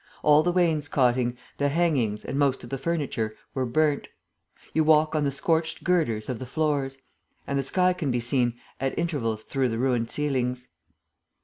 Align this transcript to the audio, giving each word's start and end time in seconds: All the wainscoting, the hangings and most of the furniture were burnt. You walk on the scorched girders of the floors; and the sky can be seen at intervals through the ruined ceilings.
All 0.23 0.41
the 0.41 0.51
wainscoting, 0.51 1.37
the 1.59 1.69
hangings 1.69 2.25
and 2.25 2.35
most 2.39 2.63
of 2.63 2.71
the 2.71 2.79
furniture 2.79 3.35
were 3.53 3.67
burnt. 3.67 4.07
You 4.73 4.83
walk 4.83 5.13
on 5.13 5.25
the 5.25 5.31
scorched 5.31 5.83
girders 5.83 6.27
of 6.27 6.39
the 6.39 6.47
floors; 6.47 6.97
and 7.45 7.59
the 7.59 7.61
sky 7.61 7.93
can 7.93 8.09
be 8.09 8.19
seen 8.19 8.59
at 8.79 8.97
intervals 8.97 9.43
through 9.43 9.69
the 9.69 9.77
ruined 9.77 10.09
ceilings. 10.09 10.69